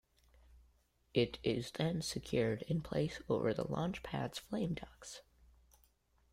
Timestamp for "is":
1.43-1.73